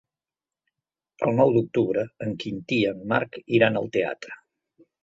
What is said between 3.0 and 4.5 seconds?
Marc iran al teatre.